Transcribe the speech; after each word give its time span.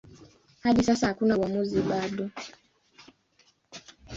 Hadi 0.63 0.83
sasa 0.83 1.07
hakuna 1.07 1.37
uamuzi 1.37 1.81
bado. 1.81 2.29